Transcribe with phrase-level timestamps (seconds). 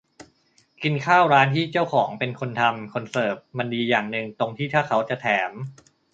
[0.83, 5.51] กินข้าวร้านที่เจ้าของเป็นคนทำคนเสิร์ฟมันดีอย่างนึงตรงที่ถ้าเขาจะแถม